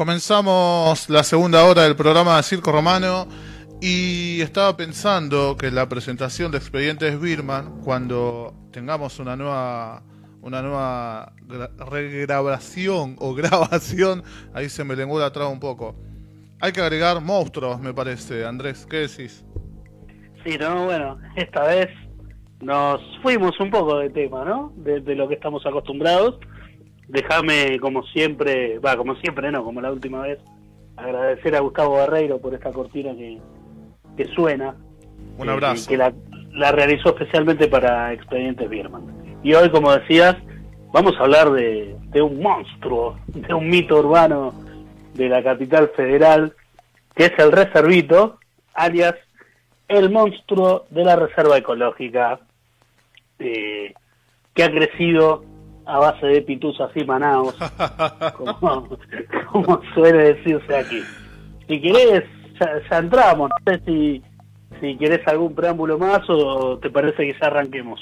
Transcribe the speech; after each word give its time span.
Comenzamos 0.00 1.10
la 1.10 1.22
segunda 1.22 1.62
hora 1.66 1.82
del 1.82 1.94
programa 1.94 2.38
de 2.38 2.42
Circo 2.42 2.72
Romano 2.72 3.26
y 3.82 4.40
estaba 4.40 4.74
pensando 4.74 5.58
que 5.58 5.70
la 5.70 5.90
presentación 5.90 6.50
de 6.50 6.56
Expedientes 6.56 7.20
Birman, 7.20 7.82
cuando 7.82 8.54
tengamos 8.72 9.18
una 9.18 9.36
nueva 9.36 10.02
una 10.40 10.62
nueva 10.62 11.34
regrabación 11.90 13.16
o 13.18 13.34
grabación, 13.34 14.22
ahí 14.54 14.70
se 14.70 14.84
me 14.84 14.96
lenguó 14.96 15.20
la 15.20 15.32
traba 15.32 15.50
un 15.50 15.60
poco. 15.60 15.94
Hay 16.62 16.72
que 16.72 16.80
agregar 16.80 17.20
monstruos, 17.20 17.78
me 17.78 17.92
parece. 17.92 18.46
Andrés, 18.46 18.86
¿qué 18.88 19.00
decís? 19.00 19.44
Sí, 20.42 20.56
no, 20.58 20.86
bueno, 20.86 21.18
esta 21.36 21.64
vez 21.64 21.88
nos 22.62 23.02
fuimos 23.22 23.52
un 23.60 23.70
poco 23.70 23.98
de 23.98 24.08
tema, 24.08 24.46
¿no? 24.46 24.72
De, 24.76 25.02
de 25.02 25.14
lo 25.14 25.28
que 25.28 25.34
estamos 25.34 25.66
acostumbrados 25.66 26.38
Déjame, 27.10 27.78
como 27.80 28.04
siempre, 28.04 28.78
va, 28.78 28.96
como 28.96 29.16
siempre 29.16 29.50
no, 29.50 29.64
como 29.64 29.80
la 29.80 29.90
última 29.90 30.22
vez, 30.22 30.38
agradecer 30.96 31.56
a 31.56 31.60
Gustavo 31.60 31.96
Barreiro 31.96 32.40
por 32.40 32.54
esta 32.54 32.72
cortina 32.72 33.12
que, 33.16 33.38
que 34.16 34.26
suena. 34.26 34.76
Un 35.36 35.48
abrazo. 35.48 35.88
que 35.88 35.96
la, 35.96 36.12
la, 36.52 36.70
realizó 36.70 37.10
especialmente 37.10 37.66
para 37.66 38.12
Expedientes 38.12 38.68
Bierman. 38.68 39.02
Y 39.42 39.54
hoy, 39.54 39.70
como 39.70 39.92
decías, 39.92 40.36
vamos 40.92 41.14
a 41.18 41.24
hablar 41.24 41.50
de, 41.50 41.96
de 42.10 42.22
un 42.22 42.40
monstruo, 42.40 43.18
de 43.26 43.54
un 43.54 43.68
mito 43.68 43.98
urbano 43.98 44.54
de 45.14 45.28
la 45.28 45.42
capital 45.42 45.90
federal, 45.96 46.54
que 47.16 47.24
es 47.26 47.32
el 47.38 47.50
Reservito, 47.50 48.38
alias 48.74 49.16
el 49.88 50.10
monstruo 50.10 50.86
de 50.90 51.04
la 51.04 51.16
Reserva 51.16 51.58
Ecológica, 51.58 52.38
eh, 53.40 53.92
que 54.54 54.62
ha 54.62 54.70
crecido 54.70 55.44
a 55.86 55.98
base 55.98 56.26
de 56.26 56.42
pituzas 56.42 56.90
y 56.94 57.04
manaos, 57.04 57.54
como, 58.36 59.80
suele 59.94 60.34
decirse 60.34 60.76
aquí. 60.76 61.02
Si 61.68 61.80
querés, 61.80 62.24
ya, 62.60 62.98
entramos, 62.98 63.50
no 63.50 63.72
sé 63.72 63.80
si, 63.84 64.22
si 64.80 64.96
querés 64.96 65.26
algún 65.26 65.54
preámbulo 65.54 65.98
más 65.98 66.20
o 66.28 66.78
te 66.78 66.90
parece 66.90 67.26
que 67.26 67.36
ya 67.40 67.46
arranquemos. 67.46 68.00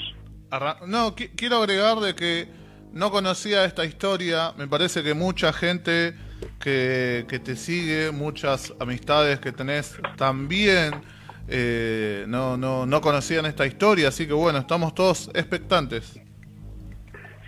no, 0.86 1.14
quiero 1.14 1.58
agregar 1.58 1.98
de 1.98 2.14
que 2.14 2.48
no 2.92 3.10
conocía 3.10 3.64
esta 3.64 3.84
historia, 3.84 4.52
me 4.56 4.66
parece 4.66 5.02
que 5.02 5.14
mucha 5.14 5.52
gente 5.52 6.14
que, 6.60 7.26
que 7.28 7.38
te 7.38 7.56
sigue, 7.56 8.10
muchas 8.12 8.74
amistades 8.80 9.40
que 9.40 9.52
tenés 9.52 9.98
también... 10.16 11.18
Eh, 11.50 12.26
no, 12.28 12.58
no, 12.58 12.84
no 12.84 13.00
conocían 13.00 13.46
esta 13.46 13.64
historia, 13.64 14.08
así 14.08 14.26
que 14.26 14.34
bueno, 14.34 14.58
estamos 14.58 14.94
todos 14.94 15.30
expectantes. 15.32 16.20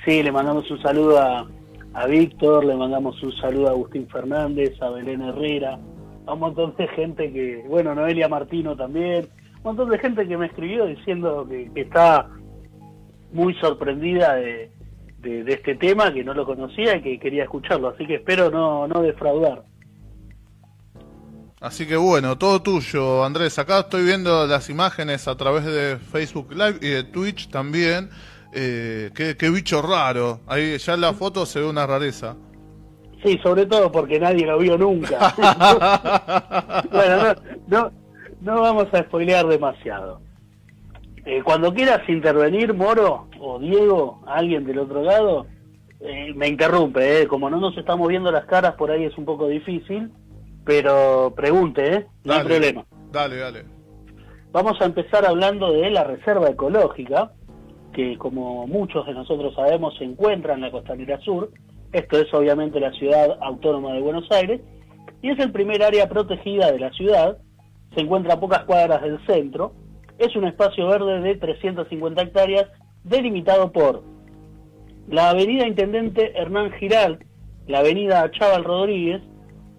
Sí, 0.04 0.22
le 0.22 0.32
mandamos 0.32 0.70
un 0.70 0.80
saludo 0.80 1.18
a, 1.18 1.46
a 1.94 2.06
Víctor, 2.06 2.64
le 2.64 2.74
mandamos 2.74 3.22
un 3.22 3.32
saludo 3.36 3.68
a 3.68 3.70
Agustín 3.72 4.08
Fernández, 4.08 4.80
a 4.80 4.90
Belén 4.90 5.20
Herrera, 5.22 5.78
a 6.26 6.32
un 6.32 6.40
montón 6.40 6.74
de 6.76 6.88
gente 6.88 7.32
que, 7.32 7.64
bueno, 7.68 7.94
Noelia 7.94 8.28
Martino 8.28 8.76
también, 8.76 9.28
un 9.56 9.62
montón 9.62 9.90
de 9.90 9.98
gente 9.98 10.26
que 10.26 10.36
me 10.36 10.46
escribió 10.46 10.86
diciendo 10.86 11.46
que, 11.48 11.70
está 11.74 12.28
muy 13.32 13.54
sorprendida 13.54 14.34
de, 14.36 14.70
de, 15.18 15.52
este 15.52 15.74
tema, 15.74 16.12
que 16.12 16.24
no 16.24 16.32
lo 16.32 16.46
conocía 16.46 16.96
y 16.96 17.02
que 17.02 17.18
quería 17.18 17.44
escucharlo, 17.44 17.88
así 17.88 18.06
que 18.06 18.16
espero 18.16 18.50
no, 18.50 18.88
no 18.88 19.02
defraudar. 19.02 19.64
Así 21.60 21.86
que 21.86 21.96
bueno, 21.96 22.38
todo 22.38 22.62
tuyo, 22.62 23.22
Andrés. 23.22 23.58
Acá 23.58 23.80
estoy 23.80 24.04
viendo 24.04 24.46
las 24.46 24.70
imágenes 24.70 25.28
a 25.28 25.36
través 25.36 25.66
de 25.66 25.98
Facebook 25.98 26.52
Live 26.52 26.78
y 26.80 26.88
de 26.88 27.04
Twitch 27.04 27.50
también. 27.50 28.08
Eh, 28.52 29.10
qué, 29.14 29.50
bicho 29.50 29.82
raro. 29.82 30.40
Ahí 30.46 30.76
ya 30.78 30.94
en 30.94 31.00
la 31.00 31.12
foto 31.12 31.46
se 31.46 31.60
ve 31.60 31.68
una 31.68 31.86
rareza. 31.86 32.36
Sí, 33.24 33.38
sobre 33.42 33.66
todo 33.66 33.92
porque 33.92 34.18
nadie 34.18 34.46
lo 34.46 34.58
vio 34.58 34.78
nunca. 34.78 35.34
bueno, 36.90 37.34
no, 37.68 37.92
no, 38.40 38.60
vamos 38.60 38.86
a 38.92 39.02
spoilear 39.02 39.46
demasiado. 39.46 40.20
Eh, 41.26 41.42
cuando 41.44 41.72
quieras 41.72 42.00
intervenir, 42.08 42.72
Moro 42.72 43.28
o 43.38 43.58
Diego, 43.58 44.22
alguien 44.26 44.64
del 44.64 44.78
otro 44.78 45.02
lado, 45.02 45.46
eh, 46.00 46.32
me 46.34 46.48
interrumpe, 46.48 47.28
como 47.28 47.50
no 47.50 47.60
nos 47.60 47.76
estamos 47.76 48.08
viendo 48.08 48.32
las 48.32 48.46
caras, 48.46 48.74
por 48.74 48.90
ahí 48.90 49.04
es 49.04 49.16
un 49.18 49.26
poco 49.26 49.48
difícil, 49.48 50.10
pero 50.64 51.34
pregunte, 51.36 51.94
¿eh? 51.94 52.06
no 52.24 52.32
hay 52.32 52.44
problema. 52.44 52.86
Dale, 53.12 53.36
dale. 53.36 53.64
Vamos 54.52 54.80
a 54.80 54.86
empezar 54.86 55.26
hablando 55.26 55.72
de 55.72 55.90
la 55.90 56.04
reserva 56.04 56.48
ecológica, 56.48 57.32
que 57.92 58.16
como 58.18 58.66
muchos 58.66 59.06
de 59.06 59.14
nosotros 59.14 59.54
sabemos 59.54 59.96
se 59.98 60.04
encuentra 60.04 60.54
en 60.54 60.60
la 60.60 60.70
costanera 60.70 61.20
sur, 61.20 61.50
esto 61.92 62.18
es 62.18 62.32
obviamente 62.32 62.78
la 62.80 62.92
ciudad 62.92 63.38
autónoma 63.40 63.92
de 63.92 64.00
Buenos 64.00 64.30
Aires, 64.30 64.60
y 65.22 65.30
es 65.30 65.38
el 65.38 65.52
primer 65.52 65.82
área 65.82 66.08
protegida 66.08 66.70
de 66.70 66.78
la 66.78 66.90
ciudad, 66.92 67.38
se 67.94 68.00
encuentra 68.00 68.34
a 68.34 68.40
pocas 68.40 68.64
cuadras 68.64 69.02
del 69.02 69.24
centro, 69.26 69.72
es 70.18 70.34
un 70.36 70.46
espacio 70.46 70.86
verde 70.86 71.20
de 71.20 71.36
350 71.36 72.22
hectáreas 72.22 72.66
delimitado 73.04 73.72
por 73.72 74.02
la 75.08 75.30
avenida 75.30 75.66
Intendente 75.66 76.38
Hernán 76.38 76.72
Giral, 76.72 77.24
la 77.66 77.80
avenida 77.80 78.30
Chaval 78.30 78.64
Rodríguez, 78.64 79.22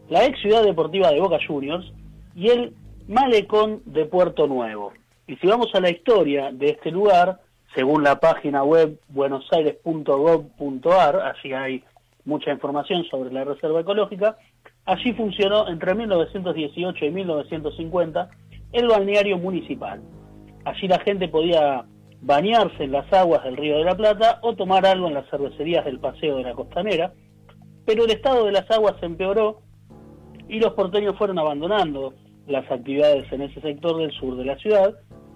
la 0.09 0.25
ex 0.25 0.39
ciudad 0.41 0.63
deportiva 0.63 1.09
de 1.11 1.21
Boca 1.21 1.37
Juniors 1.47 1.93
y 2.35 2.49
el 2.49 2.73
malecón 3.07 3.81
de 3.85 4.05
Puerto 4.05 4.47
Nuevo. 4.47 4.91
Y 5.27 5.37
si 5.37 5.47
vamos 5.47 5.69
a 5.73 5.79
la 5.79 5.89
historia 5.89 6.51
de 6.51 6.71
este 6.71 6.91
lugar, 6.91 7.39
según 7.75 8.03
la 8.03 8.19
página 8.19 8.63
web 8.63 8.99
buenosaires.gov.ar, 9.09 11.19
allí 11.19 11.53
hay 11.53 11.83
mucha 12.25 12.51
información 12.51 13.03
sobre 13.05 13.31
la 13.31 13.45
reserva 13.45 13.81
ecológica, 13.81 14.37
allí 14.85 15.13
funcionó 15.13 15.67
entre 15.67 15.93
1918 15.95 17.05
y 17.05 17.11
1950 17.11 18.29
el 18.73 18.87
balneario 18.87 19.37
municipal. 19.37 20.01
Allí 20.65 20.87
la 20.87 20.99
gente 20.99 21.27
podía 21.27 21.85
bañarse 22.21 22.83
en 22.83 22.91
las 22.91 23.11
aguas 23.11 23.43
del 23.43 23.57
río 23.57 23.77
de 23.77 23.85
la 23.85 23.95
Plata 23.95 24.39
o 24.41 24.55
tomar 24.55 24.85
algo 24.85 25.07
en 25.07 25.15
las 25.15 25.27
cervecerías 25.29 25.85
del 25.85 25.99
Paseo 25.99 26.37
de 26.37 26.43
la 26.43 26.53
Costanera, 26.53 27.13
pero 27.85 28.05
el 28.05 28.11
estado 28.11 28.45
de 28.45 28.51
las 28.51 28.69
aguas 28.69 28.95
empeoró 29.01 29.61
y 30.47 30.59
los 30.59 30.73
porteños 30.73 31.17
fueron 31.17 31.39
abandonando 31.39 32.13
las 32.47 32.69
actividades 32.69 33.31
en 33.31 33.43
ese 33.43 33.61
sector 33.61 33.97
del 33.97 34.11
sur 34.11 34.35
de 34.35 34.45
la 34.45 34.57
ciudad 34.57 34.95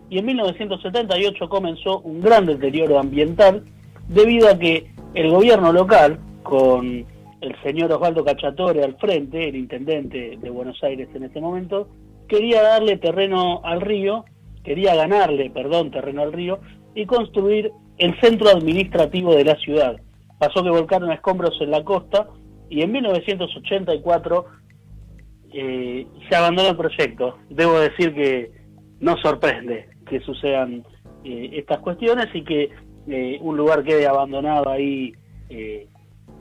y 0.09 0.19
en 0.19 0.25
1978 0.25 1.49
comenzó 1.49 1.99
un 1.99 2.21
gran 2.21 2.45
deterioro 2.45 2.99
ambiental 2.99 3.63
debido 4.07 4.49
a 4.49 4.57
que 4.57 4.91
el 5.13 5.29
gobierno 5.31 5.71
local, 5.71 6.19
con 6.43 7.05
el 7.41 7.61
señor 7.63 7.91
Osvaldo 7.91 8.23
Cachatore 8.23 8.83
al 8.83 8.97
frente, 8.97 9.49
el 9.49 9.55
intendente 9.55 10.37
de 10.37 10.49
Buenos 10.49 10.83
Aires 10.83 11.09
en 11.13 11.23
ese 11.23 11.41
momento, 11.41 11.87
quería 12.27 12.61
darle 12.61 12.97
terreno 12.97 13.61
al 13.63 13.81
río, 13.81 14.25
quería 14.63 14.95
ganarle, 14.95 15.49
perdón, 15.49 15.91
terreno 15.91 16.21
al 16.21 16.33
río 16.33 16.59
y 16.93 17.05
construir 17.05 17.71
el 17.97 18.19
centro 18.19 18.49
administrativo 18.49 19.35
de 19.35 19.45
la 19.45 19.55
ciudad. 19.55 19.97
Pasó 20.39 20.63
que 20.63 20.69
volcaron 20.69 21.11
escombros 21.11 21.59
en 21.61 21.71
la 21.71 21.83
costa 21.83 22.27
y 22.69 22.81
en 22.81 22.91
1984 22.91 24.45
eh, 25.53 26.07
se 26.27 26.35
abandonó 26.35 26.69
el 26.69 26.77
proyecto. 26.77 27.37
Debo 27.49 27.79
decir 27.79 28.13
que 28.13 28.51
no 28.99 29.17
sorprende, 29.17 29.87
que 30.05 30.19
sucedan 30.21 30.83
eh, 31.23 31.49
estas 31.53 31.79
cuestiones 31.79 32.27
y 32.33 32.43
que 32.43 32.69
eh, 33.07 33.37
un 33.41 33.57
lugar 33.57 33.83
quede 33.83 34.07
abandonado 34.07 34.69
ahí, 34.69 35.13
eh, 35.49 35.87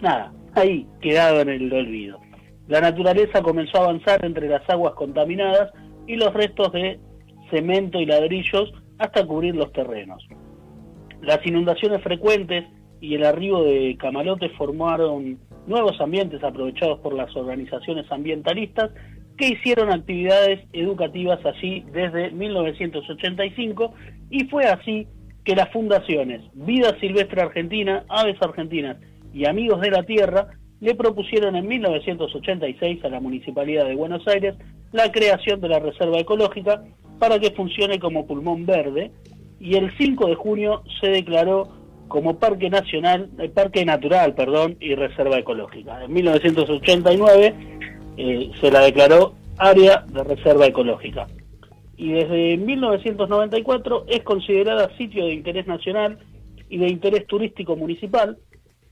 nada, 0.00 0.32
ahí 0.54 0.86
quedado 1.00 1.40
en 1.40 1.48
el 1.48 1.72
olvido. 1.72 2.20
La 2.68 2.80
naturaleza 2.80 3.42
comenzó 3.42 3.78
a 3.78 3.84
avanzar 3.84 4.24
entre 4.24 4.48
las 4.48 4.68
aguas 4.70 4.94
contaminadas 4.94 5.72
y 6.06 6.16
los 6.16 6.32
restos 6.32 6.72
de 6.72 6.98
cemento 7.50 8.00
y 8.00 8.06
ladrillos 8.06 8.72
hasta 8.98 9.26
cubrir 9.26 9.54
los 9.54 9.72
terrenos. 9.72 10.26
Las 11.20 11.44
inundaciones 11.46 12.02
frecuentes 12.02 12.64
y 13.00 13.14
el 13.14 13.24
arribo 13.24 13.62
de 13.64 13.96
camalotes 13.98 14.52
formaron 14.56 15.38
nuevos 15.66 16.00
ambientes 16.00 16.42
aprovechados 16.42 17.00
por 17.00 17.14
las 17.14 17.34
organizaciones 17.36 18.10
ambientalistas 18.10 18.90
que 19.36 19.48
hicieron 19.48 19.90
actividades 19.92 20.60
educativas 20.72 21.44
allí 21.44 21.84
desde 21.92 22.30
1985 22.30 23.94
y 24.30 24.44
fue 24.44 24.64
así 24.66 25.06
que 25.44 25.56
las 25.56 25.70
fundaciones 25.72 26.42
Vida 26.54 26.96
Silvestre 27.00 27.42
Argentina, 27.42 28.04
Aves 28.08 28.40
Argentinas 28.40 28.96
y 29.32 29.46
Amigos 29.46 29.80
de 29.80 29.90
la 29.90 30.04
Tierra 30.04 30.48
le 30.80 30.94
propusieron 30.94 31.56
en 31.56 31.66
1986 31.66 33.04
a 33.04 33.08
la 33.08 33.20
Municipalidad 33.20 33.86
de 33.86 33.94
Buenos 33.94 34.26
Aires 34.28 34.54
la 34.92 35.10
creación 35.10 35.60
de 35.60 35.68
la 35.68 35.78
Reserva 35.80 36.18
Ecológica 36.18 36.84
para 37.18 37.38
que 37.38 37.50
funcione 37.50 37.98
como 37.98 38.26
pulmón 38.26 38.66
verde 38.66 39.10
y 39.58 39.76
el 39.76 39.96
5 39.96 40.28
de 40.28 40.34
junio 40.34 40.82
se 41.00 41.08
declaró 41.08 41.68
como 42.08 42.38
Parque 42.38 42.70
Nacional, 42.70 43.30
eh, 43.38 43.48
Parque 43.48 43.84
Natural, 43.84 44.34
perdón, 44.34 44.76
y 44.78 44.94
Reserva 44.94 45.38
Ecológica. 45.38 46.04
En 46.04 46.12
1989 46.12 47.73
eh, 48.16 48.50
se 48.60 48.70
la 48.70 48.80
declaró 48.80 49.34
área 49.58 50.04
de 50.08 50.24
reserva 50.24 50.66
ecológica. 50.66 51.26
Y 51.96 52.12
desde 52.12 52.56
1994 52.56 54.06
es 54.08 54.22
considerada 54.22 54.96
sitio 54.96 55.26
de 55.26 55.34
interés 55.34 55.66
nacional 55.66 56.18
y 56.68 56.78
de 56.78 56.88
interés 56.88 57.26
turístico 57.26 57.76
municipal, 57.76 58.38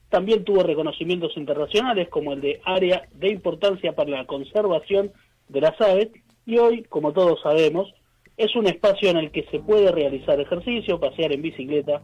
también 0.08 0.44
tuvo 0.44 0.62
reconocimientos 0.62 1.36
internacionales 1.36 2.08
como 2.10 2.34
el 2.34 2.40
de 2.42 2.60
Área 2.64 3.08
de 3.14 3.30
Importancia 3.30 3.94
para 3.94 4.10
la 4.10 4.26
Conservación 4.26 5.10
de 5.48 5.60
las 5.62 5.80
Aves. 5.80 6.10
Y 6.44 6.58
hoy, 6.58 6.82
como 6.82 7.12
todos 7.12 7.40
sabemos, 7.42 7.92
es 8.36 8.54
un 8.54 8.66
espacio 8.66 9.08
en 9.08 9.16
el 9.16 9.30
que 9.30 9.44
se 9.50 9.60
puede 9.60 9.90
realizar 9.90 10.38
ejercicio, 10.38 11.00
pasear 11.00 11.32
en 11.32 11.42
bicicleta 11.42 12.02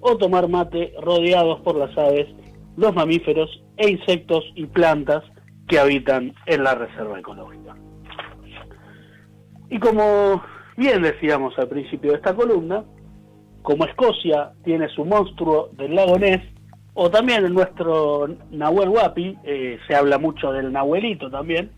o 0.00 0.16
tomar 0.16 0.48
mate 0.48 0.92
rodeados 1.00 1.60
por 1.60 1.76
las 1.76 1.96
aves, 1.96 2.26
los 2.76 2.94
mamíferos 2.94 3.62
e 3.76 3.90
insectos 3.90 4.44
y 4.54 4.66
plantas 4.66 5.24
que 5.70 5.78
habitan 5.78 6.34
en 6.46 6.64
la 6.64 6.74
reserva 6.74 7.20
ecológica. 7.20 7.76
Y 9.70 9.78
como 9.78 10.42
bien 10.76 11.00
decíamos 11.00 11.56
al 11.58 11.68
principio 11.68 12.10
de 12.10 12.16
esta 12.16 12.34
columna, 12.34 12.82
como 13.62 13.84
Escocia 13.84 14.50
tiene 14.64 14.88
su 14.88 15.04
monstruo 15.04 15.70
del 15.74 15.94
lago 15.94 16.18
Ness, 16.18 16.42
o 16.94 17.08
también 17.08 17.46
en 17.46 17.54
nuestro 17.54 18.26
Nahuel 18.50 18.88
Huapi, 18.88 19.38
eh, 19.44 19.78
se 19.86 19.94
habla 19.94 20.18
mucho 20.18 20.50
del 20.50 20.72
Nahuelito 20.72 21.30
también, 21.30 21.70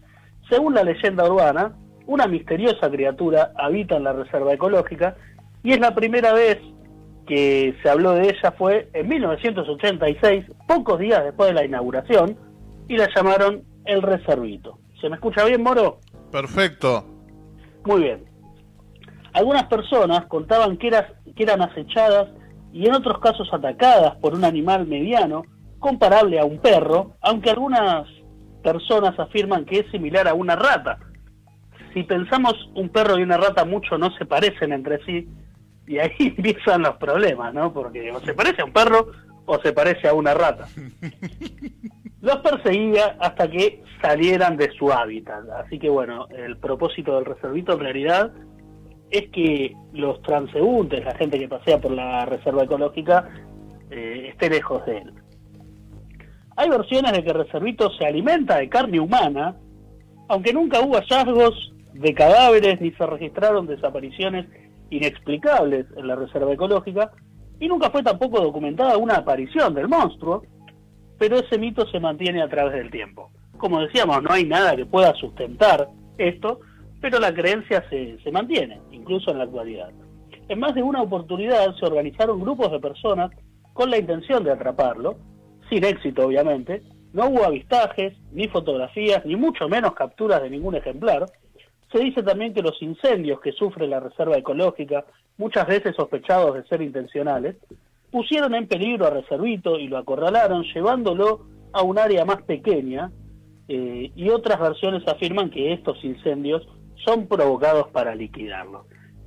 según 0.48 0.72
la 0.74 0.84
leyenda 0.84 1.30
urbana, 1.30 1.76
una 2.06 2.26
misteriosa 2.26 2.90
criatura 2.90 3.52
habita 3.56 3.96
en 3.96 4.04
la 4.04 4.14
reserva 4.14 4.54
ecológica 4.54 5.16
y 5.62 5.72
es 5.72 5.80
la 5.80 5.94
primera 5.94 6.32
vez 6.32 6.58
que 7.26 7.74
se 7.82 7.90
habló 7.90 8.12
de 8.12 8.30
ella 8.30 8.52
fue 8.56 8.88
en 8.94 9.06
1986, 9.06 10.46
pocos 10.66 10.98
días 10.98 11.22
después 11.24 11.50
de 11.50 11.54
la 11.54 11.64
inauguración, 11.64 12.36
y 12.88 12.96
la 12.96 13.08
llamaron 13.14 13.62
el 13.84 14.02
Reservito. 14.02 14.78
¿Se 15.00 15.08
me 15.08 15.16
escucha 15.16 15.44
bien, 15.44 15.62
Moro? 15.62 15.98
Perfecto. 16.30 17.04
Muy 17.84 18.02
bien. 18.02 18.24
Algunas 19.32 19.64
personas 19.64 20.26
contaban 20.26 20.76
que, 20.76 20.90
que 21.34 21.42
eran 21.42 21.62
acechadas 21.62 22.28
y 22.72 22.86
en 22.86 22.94
otros 22.94 23.18
casos 23.20 23.48
atacadas 23.52 24.16
por 24.16 24.34
un 24.34 24.44
animal 24.44 24.86
mediano 24.86 25.42
comparable 25.78 26.38
a 26.38 26.44
un 26.44 26.58
perro, 26.58 27.16
aunque 27.20 27.50
algunas 27.50 28.06
personas 28.62 29.18
afirman 29.18 29.64
que 29.64 29.80
es 29.80 29.90
similar 29.90 30.28
a 30.28 30.34
una 30.34 30.54
rata. 30.54 30.98
Si 31.92 32.04
pensamos 32.04 32.54
un 32.74 32.88
perro 32.88 33.18
y 33.18 33.22
una 33.22 33.36
rata 33.36 33.64
mucho 33.64 33.98
no 33.98 34.10
se 34.16 34.24
parecen 34.24 34.72
entre 34.72 35.04
sí, 35.04 35.28
y 35.86 35.98
ahí 35.98 36.12
empiezan 36.18 36.82
los 36.82 36.96
problemas, 36.96 37.52
¿no? 37.52 37.72
Porque 37.72 38.10
o 38.12 38.20
se 38.20 38.34
parece 38.34 38.62
a 38.62 38.64
un 38.64 38.72
perro 38.72 39.08
o 39.44 39.58
se 39.60 39.72
parece 39.72 40.08
a 40.08 40.14
una 40.14 40.34
rata. 40.34 40.68
Los 42.22 42.36
perseguía 42.36 43.16
hasta 43.18 43.50
que 43.50 43.82
salieran 44.00 44.56
de 44.56 44.70
su 44.78 44.92
hábitat. 44.92 45.44
Así 45.64 45.78
que 45.78 45.90
bueno, 45.90 46.28
el 46.28 46.56
propósito 46.56 47.16
del 47.16 47.24
reservito 47.24 47.72
en 47.72 47.80
realidad 47.80 48.32
es 49.10 49.28
que 49.30 49.74
los 49.92 50.22
transeúntes, 50.22 51.04
la 51.04 51.16
gente 51.16 51.38
que 51.38 51.48
pasea 51.48 51.78
por 51.78 51.90
la 51.90 52.24
reserva 52.24 52.62
ecológica, 52.62 53.28
eh, 53.90 54.28
esté 54.30 54.48
lejos 54.48 54.86
de 54.86 54.98
él. 54.98 55.12
Hay 56.56 56.68
versiones 56.68 57.12
de 57.12 57.24
que 57.24 57.32
Reservito 57.32 57.90
se 57.98 58.06
alimenta 58.06 58.58
de 58.58 58.68
carne 58.68 59.00
humana, 59.00 59.56
aunque 60.28 60.52
nunca 60.52 60.80
hubo 60.80 60.94
hallazgos 60.94 61.72
de 61.92 62.14
cadáveres 62.14 62.80
ni 62.80 62.92
se 62.92 63.04
registraron 63.04 63.66
desapariciones 63.66 64.46
inexplicables 64.90 65.86
en 65.96 66.06
la 66.06 66.14
reserva 66.14 66.52
ecológica, 66.52 67.10
y 67.58 67.68
nunca 67.68 67.90
fue 67.90 68.02
tampoco 68.02 68.40
documentada 68.40 68.96
una 68.96 69.16
aparición 69.16 69.74
del 69.74 69.88
monstruo, 69.88 70.42
pero 71.22 71.38
ese 71.38 71.56
mito 71.56 71.86
se 71.86 72.00
mantiene 72.00 72.42
a 72.42 72.48
través 72.48 72.72
del 72.72 72.90
tiempo. 72.90 73.30
Como 73.56 73.80
decíamos, 73.80 74.24
no 74.24 74.32
hay 74.32 74.44
nada 74.44 74.74
que 74.74 74.86
pueda 74.86 75.14
sustentar 75.14 75.88
esto, 76.18 76.58
pero 77.00 77.20
la 77.20 77.32
creencia 77.32 77.84
se, 77.88 78.18
mantiene, 78.32 78.80
incluso 78.90 79.30
en 79.30 79.38
la 79.38 79.44
actualidad. 79.44 79.90
En 80.48 80.58
más 80.58 80.74
de 80.74 80.82
una 80.82 81.00
oportunidad 81.00 81.76
se 81.76 81.86
organizaron 81.86 82.40
grupos 82.40 82.72
de 82.72 82.80
personas 82.80 83.30
con 83.72 83.88
la 83.88 83.98
intención 83.98 84.42
de 84.42 84.50
atraparlo, 84.50 85.16
sin 85.70 85.84
éxito 85.84 86.26
obviamente, 86.26 86.82
no 87.12 87.28
hubo 87.28 87.44
avistajes, 87.44 88.14
ni 88.32 88.48
fotografías, 88.48 89.24
ni 89.24 89.36
mucho 89.36 89.68
menos 89.68 89.94
capturas 89.94 90.42
de 90.42 90.50
ningún 90.50 90.74
ejemplar. 90.74 91.26
Se 91.92 92.00
dice 92.00 92.24
también 92.24 92.52
que 92.52 92.62
los 92.62 92.82
incendios 92.82 93.40
que 93.40 93.52
sufre 93.52 93.86
la 93.86 94.00
reserva 94.00 94.36
ecológica, 94.38 95.04
muchas 95.38 95.68
veces 95.68 95.94
sospechados 95.94 96.56
de 96.56 96.64
ser 96.64 96.82
intencionales, 96.82 97.54
pusieron 98.12 98.54
en 98.54 98.68
peligro 98.68 99.06
a 99.06 99.10
Reservito 99.10 99.78
y 99.78 99.88
lo 99.88 99.98
acorralaron 99.98 100.62
llevándolo 100.74 101.46
a 101.72 101.82
un 101.82 101.98
área 101.98 102.24
más 102.24 102.42
pequeña 102.42 103.10
eh, 103.66 104.12
y 104.14 104.28
otras 104.28 104.60
versiones 104.60 105.02
afirman 105.08 105.50
que 105.50 105.72
estos 105.72 106.04
incendios 106.04 106.62
son 107.04 107.26
provocados 107.26 107.88
para 107.88 108.14
liquidarlo. 108.14 108.84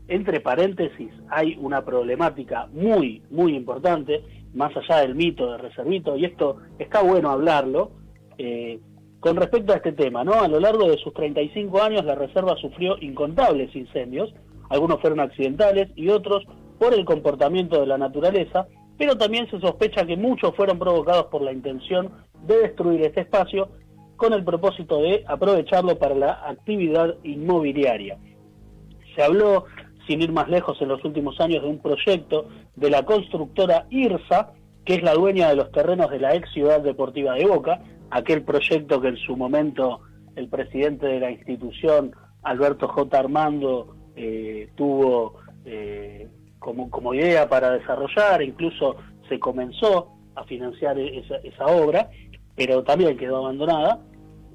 Entre 0.08 0.40
paréntesis, 0.40 1.12
hay 1.30 1.58
una 1.60 1.84
problemática 1.84 2.68
muy, 2.72 3.24
muy 3.32 3.56
importante 3.56 4.24
más 4.54 4.72
allá 4.78 5.02
del 5.02 5.16
mito 5.16 5.52
de 5.52 5.58
Reservito, 5.58 6.16
y 6.16 6.26
esto 6.26 6.58
está 6.78 7.02
bueno 7.02 7.32
hablarlo, 7.32 7.92
eh, 8.38 8.80
con 9.20 9.36
respecto 9.36 9.74
a 9.74 9.78
este 9.78 9.94
tema, 9.94 10.24
¿no? 10.24 10.34
A 10.34 10.48
lo 10.48 10.60
largo 10.60 10.88
de 10.88 10.98
sus 10.98 11.12
35 11.14 11.82
años 11.82 12.06
la 12.06 12.14
reserva 12.14 12.56
sufrió 12.58 12.96
incontables 13.02 13.76
incendios, 13.76 14.32
algunos 14.70 15.02
fueron 15.02 15.20
accidentales 15.20 15.90
y 15.96 16.10
otros 16.10 16.46
por 16.80 16.94
el 16.94 17.06
comportamiento 17.06 17.80
de 17.80 17.88
la 17.88 17.98
naturaleza, 17.98 18.68
pero 18.98 19.18
también 19.18 19.50
se 19.50 19.60
sospecha 19.60 20.06
que 20.06 20.18
muchos 20.18 20.56
fueron 20.56 20.80
provocados 20.80 21.26
por 21.26 21.42
la 21.42 21.52
intención 21.52 22.12
de 22.46 22.60
destruir 22.60 23.02
este 23.02 23.22
espacio 23.22 23.70
con 24.16 24.34
el 24.34 24.44
propósito 24.44 25.02
de 25.02 25.24
aprovecharlo 25.28 25.98
para 25.98 26.16
la 26.16 26.48
actividad 26.48 27.16
inmobiliaria. 27.24 28.18
Se 29.16 29.24
habló 29.24 29.66
sin 30.08 30.22
ir 30.22 30.32
más 30.32 30.48
lejos 30.50 30.82
en 30.82 30.90
los 30.90 31.04
últimos 31.04 31.40
años 31.42 31.64
de 31.64 31.70
un 31.70 31.80
proyecto 31.80 32.48
de 32.76 32.90
la 32.90 33.04
constructora 33.04 33.88
IRSA, 33.90 34.54
que 34.86 34.96
es 34.96 35.04
la 35.04 35.14
dueña 35.14 35.50
de 35.50 35.56
los 35.56 35.72
terrenos 35.72 36.12
de 36.12 36.20
la 36.20 36.36
ex 36.36 36.52
ciudad 36.54 36.82
deportiva 36.82 37.34
de 37.34 37.46
Boca, 37.46 37.82
aquel 38.12 38.44
proyecto 38.44 39.02
que 39.02 39.10
en 39.10 39.18
su 39.18 39.36
momento 39.36 40.02
el 40.36 40.48
presidente 40.48 41.08
de 41.08 41.20
la 41.20 41.32
institución, 41.32 42.12
Alberto 42.44 42.88
J. 42.88 43.18
Armando, 43.18 43.96
eh, 44.16 44.70
tuvo 44.76 45.40
eh, 45.66 46.28
como, 46.66 46.90
como, 46.90 47.14
idea 47.14 47.48
para 47.48 47.74
desarrollar, 47.74 48.42
incluso 48.42 48.96
se 49.30 49.40
comenzó 49.40 50.10
a 50.34 50.44
financiar 50.46 50.98
esa, 50.98 51.36
esa 51.44 51.68
obra, 51.68 52.10
pero 52.56 52.84
también 52.84 53.16
quedó 53.18 53.38
abandonada 53.38 54.00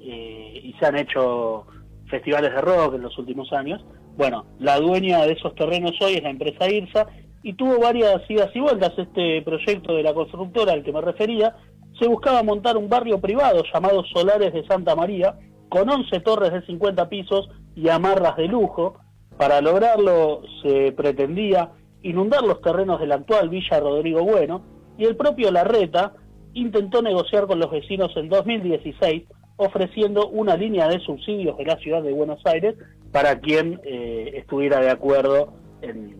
eh, 0.01 0.59
y 0.61 0.73
se 0.73 0.85
han 0.85 0.97
hecho 0.97 1.65
festivales 2.09 2.51
de 2.53 2.59
rock 2.59 2.95
en 2.95 3.03
los 3.03 3.17
últimos 3.17 3.53
años. 3.53 3.81
Bueno, 4.17 4.45
la 4.59 4.77
dueña 4.77 5.25
de 5.25 5.31
esos 5.31 5.55
terrenos 5.55 5.93
hoy 6.01 6.15
es 6.15 6.23
la 6.23 6.31
empresa 6.31 6.69
IRSA 6.69 7.07
y 7.43 7.53
tuvo 7.53 7.79
varias 7.79 8.29
idas 8.29 8.49
y 8.53 8.59
vueltas 8.59 8.91
este 8.97 9.41
proyecto 9.43 9.95
de 9.95 10.03
la 10.03 10.13
constructora 10.13 10.73
al 10.73 10.83
que 10.83 10.91
me 10.91 10.99
refería. 10.99 11.55
Se 11.97 12.09
buscaba 12.09 12.43
montar 12.43 12.75
un 12.75 12.89
barrio 12.89 13.21
privado 13.21 13.63
llamado 13.73 14.03
Solares 14.13 14.51
de 14.51 14.67
Santa 14.67 14.97
María, 14.97 15.39
con 15.69 15.89
11 15.89 16.19
torres 16.19 16.51
de 16.51 16.65
50 16.65 17.07
pisos 17.07 17.49
y 17.73 17.87
amarras 17.87 18.35
de 18.35 18.49
lujo. 18.49 18.97
Para 19.37 19.61
lograrlo 19.61 20.41
se 20.61 20.91
pretendía 20.91 21.71
inundar 22.03 22.43
los 22.43 22.61
terrenos 22.61 22.99
de 22.99 23.07
la 23.07 23.15
actual 23.15 23.49
Villa 23.49 23.79
Rodrigo 23.79 24.23
Bueno 24.23 24.63
y 24.97 25.05
el 25.05 25.15
propio 25.15 25.51
Larreta 25.51 26.13
intentó 26.53 27.01
negociar 27.01 27.47
con 27.47 27.59
los 27.59 27.71
vecinos 27.71 28.11
en 28.17 28.29
2016 28.29 29.23
ofreciendo 29.57 30.27
una 30.29 30.55
línea 30.55 30.87
de 30.87 30.99
subsidios 30.99 31.55
de 31.57 31.65
la 31.65 31.77
ciudad 31.77 32.01
de 32.01 32.11
Buenos 32.11 32.41
Aires 32.45 32.75
para 33.11 33.39
quien 33.39 33.79
eh, 33.83 34.31
estuviera 34.35 34.79
de 34.79 34.89
acuerdo 34.89 35.53
en, 35.81 36.19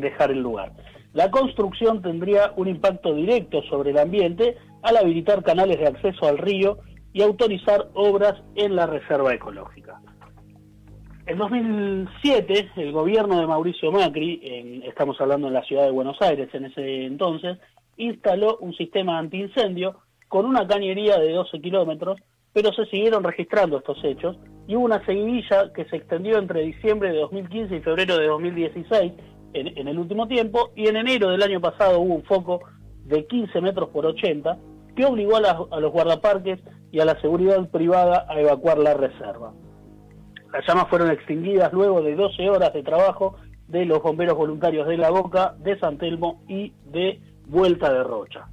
dejar 0.00 0.30
el 0.30 0.40
lugar. 0.40 0.72
La 1.12 1.30
construcción 1.30 2.00
tendría 2.02 2.52
un 2.56 2.68
impacto 2.68 3.14
directo 3.14 3.62
sobre 3.64 3.90
el 3.90 3.98
ambiente 3.98 4.56
al 4.82 4.96
habilitar 4.96 5.42
canales 5.42 5.78
de 5.80 5.88
acceso 5.88 6.26
al 6.26 6.38
río 6.38 6.78
y 7.12 7.22
autorizar 7.22 7.88
obras 7.94 8.34
en 8.54 8.76
la 8.76 8.86
reserva 8.86 9.34
ecológica. 9.34 9.81
En 11.24 11.38
2007, 11.38 12.70
el 12.76 12.90
gobierno 12.90 13.38
de 13.38 13.46
Mauricio 13.46 13.92
Macri, 13.92 14.82
estamos 14.84 15.20
hablando 15.20 15.46
en 15.46 15.54
la 15.54 15.62
ciudad 15.62 15.84
de 15.84 15.92
Buenos 15.92 16.20
Aires 16.20 16.48
en 16.52 16.64
ese 16.64 17.04
entonces, 17.04 17.58
instaló 17.96 18.58
un 18.58 18.74
sistema 18.74 19.18
antiincendio 19.18 20.00
con 20.26 20.46
una 20.46 20.66
cañería 20.66 21.18
de 21.18 21.30
12 21.30 21.60
kilómetros, 21.60 22.20
pero 22.52 22.72
se 22.72 22.86
siguieron 22.86 23.22
registrando 23.22 23.78
estos 23.78 24.02
hechos 24.02 24.36
y 24.66 24.74
hubo 24.74 24.84
una 24.84 25.04
seguidilla 25.06 25.72
que 25.72 25.84
se 25.84 25.96
extendió 25.96 26.38
entre 26.38 26.62
diciembre 26.62 27.12
de 27.12 27.18
2015 27.20 27.76
y 27.76 27.80
febrero 27.80 28.18
de 28.18 28.26
2016 28.26 29.12
en, 29.52 29.88
el 29.88 29.98
último 29.98 30.26
tiempo 30.26 30.70
y 30.74 30.88
en 30.88 30.96
enero 30.96 31.30
del 31.30 31.42
año 31.42 31.60
pasado 31.60 32.00
hubo 32.00 32.14
un 32.14 32.24
foco 32.24 32.62
de 33.04 33.26
15 33.26 33.60
metros 33.60 33.90
por 33.90 34.06
80 34.06 34.58
que 34.96 35.04
obligó 35.04 35.36
a, 35.36 35.68
a 35.70 35.80
los 35.80 35.92
guardaparques 35.92 36.58
y 36.90 36.98
a 36.98 37.04
la 37.04 37.20
seguridad 37.20 37.70
privada 37.70 38.26
a 38.28 38.40
evacuar 38.40 38.78
la 38.78 38.94
reserva. 38.94 39.52
Las 40.52 40.66
llamas 40.66 40.88
fueron 40.88 41.10
extinguidas 41.10 41.72
luego 41.72 42.02
de 42.02 42.14
12 42.14 42.50
horas 42.50 42.72
de 42.72 42.82
trabajo 42.82 43.36
de 43.68 43.86
los 43.86 44.02
bomberos 44.02 44.36
voluntarios 44.36 44.86
de 44.86 44.98
La 44.98 45.10
Boca, 45.10 45.54
de 45.58 45.78
San 45.78 45.96
Telmo 45.96 46.42
y 46.46 46.72
de 46.84 47.20
Vuelta 47.46 47.92
de 47.92 48.02
Rocha. 48.02 48.48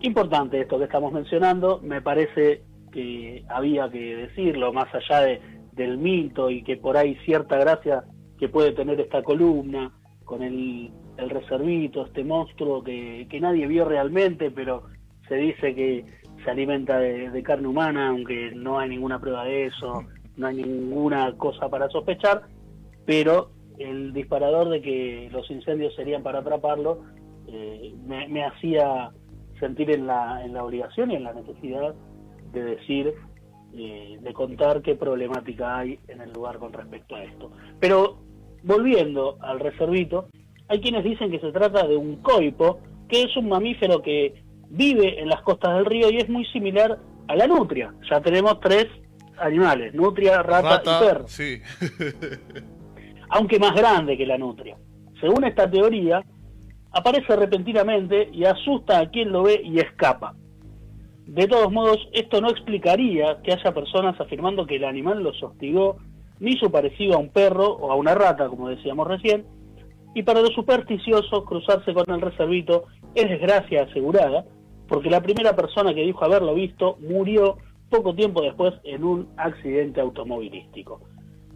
Importante 0.00 0.60
esto 0.60 0.78
que 0.78 0.84
estamos 0.84 1.12
mencionando, 1.12 1.80
me 1.82 2.02
parece 2.02 2.64
que 2.92 3.44
había 3.48 3.88
que 3.88 4.16
decirlo, 4.16 4.72
más 4.72 4.92
allá 4.94 5.20
de, 5.20 5.40
del 5.72 5.96
mito 5.98 6.50
y 6.50 6.62
que 6.62 6.76
por 6.76 6.96
ahí 6.96 7.16
cierta 7.24 7.56
gracia 7.56 8.04
que 8.38 8.48
puede 8.48 8.72
tener 8.72 9.00
esta 9.00 9.22
columna, 9.22 9.92
con 10.24 10.42
el, 10.42 10.90
el 11.16 11.30
reservito, 11.30 12.04
este 12.04 12.24
monstruo 12.24 12.82
que, 12.82 13.26
que 13.30 13.40
nadie 13.40 13.66
vio 13.66 13.84
realmente, 13.84 14.50
pero 14.50 14.84
se 15.28 15.36
dice 15.36 15.74
que 15.74 16.04
se 16.44 16.50
alimenta 16.50 16.98
de, 16.98 17.42
carne 17.42 17.68
humana, 17.68 18.08
aunque 18.08 18.52
no 18.54 18.78
hay 18.78 18.88
ninguna 18.88 19.18
prueba 19.18 19.44
de 19.44 19.66
eso, 19.66 20.04
no 20.36 20.46
hay 20.46 20.56
ninguna 20.56 21.32
cosa 21.36 21.68
para 21.68 21.88
sospechar, 21.88 22.42
pero 23.04 23.50
el 23.78 24.12
disparador 24.12 24.68
de 24.68 24.80
que 24.80 25.28
los 25.32 25.50
incendios 25.50 25.94
serían 25.94 26.22
para 26.22 26.40
atraparlo 26.40 27.02
eh, 27.48 27.94
me, 28.06 28.44
hacía 28.44 29.10
sentir 29.60 29.90
en 29.90 30.06
la, 30.06 30.44
en 30.44 30.54
la 30.54 30.64
obligación 30.64 31.10
y 31.10 31.16
en 31.16 31.24
la 31.24 31.32
necesidad 31.32 31.94
de 32.52 32.64
decir, 32.64 33.14
eh, 33.74 34.18
de 34.20 34.32
contar 34.32 34.82
qué 34.82 34.94
problemática 34.94 35.78
hay 35.78 35.98
en 36.08 36.20
el 36.20 36.32
lugar 36.32 36.58
con 36.58 36.72
respecto 36.72 37.14
a 37.14 37.24
esto. 37.24 37.50
Pero 37.78 38.18
volviendo 38.62 39.36
al 39.40 39.60
reservito, 39.60 40.28
hay 40.68 40.80
quienes 40.80 41.04
dicen 41.04 41.30
que 41.30 41.38
se 41.38 41.52
trata 41.52 41.86
de 41.86 41.96
un 41.96 42.16
coipo, 42.16 42.80
que 43.08 43.22
es 43.22 43.36
un 43.36 43.48
mamífero 43.48 44.02
que 44.02 44.42
vive 44.68 45.20
en 45.20 45.28
las 45.28 45.42
costas 45.42 45.76
del 45.76 45.86
río 45.86 46.10
y 46.10 46.16
es 46.16 46.28
muy 46.28 46.44
similar 46.46 46.98
a 47.28 47.36
la 47.36 47.46
nutria. 47.46 47.94
Ya 48.10 48.20
tenemos 48.20 48.58
tres 48.60 48.86
animales, 49.38 49.94
nutria, 49.94 50.42
rata, 50.42 50.82
y 50.82 51.04
perro. 51.04 51.28
Sí. 51.28 51.60
Aunque 53.30 53.58
más 53.58 53.74
grande 53.74 54.16
que 54.16 54.26
la 54.26 54.38
nutria. 54.38 54.76
Según 55.20 55.44
esta 55.44 55.70
teoría, 55.70 56.22
aparece 56.92 57.36
repentinamente 57.36 58.28
y 58.32 58.44
asusta 58.44 58.98
a 59.00 59.10
quien 59.10 59.32
lo 59.32 59.42
ve 59.42 59.60
y 59.64 59.78
escapa. 59.78 60.34
De 61.26 61.48
todos 61.48 61.72
modos, 61.72 62.08
esto 62.12 62.40
no 62.40 62.48
explicaría 62.48 63.42
que 63.42 63.52
haya 63.52 63.74
personas 63.74 64.18
afirmando 64.20 64.64
que 64.64 64.76
el 64.76 64.84
animal 64.84 65.22
los 65.22 65.42
hostigó, 65.42 65.96
ni 66.38 66.56
su 66.56 66.70
parecido 66.70 67.14
a 67.14 67.18
un 67.18 67.30
perro 67.30 67.66
o 67.66 67.90
a 67.90 67.96
una 67.96 68.14
rata, 68.14 68.48
como 68.48 68.68
decíamos 68.68 69.08
recién, 69.08 69.44
y 70.14 70.22
para 70.22 70.40
los 70.40 70.54
supersticiosos 70.54 71.44
cruzarse 71.44 71.92
con 71.92 72.04
el 72.14 72.20
reservito 72.20 72.84
es 73.14 73.28
desgracia 73.28 73.82
asegurada, 73.82 74.44
porque 74.88 75.10
la 75.10 75.20
primera 75.20 75.54
persona 75.54 75.92
que 75.94 76.02
dijo 76.02 76.24
haberlo 76.24 76.54
visto 76.54 76.96
murió 77.00 77.58
poco 77.90 78.14
tiempo 78.14 78.42
después 78.42 78.74
en 78.84 79.04
un 79.04 79.28
accidente 79.36 80.00
automovilístico. 80.00 81.00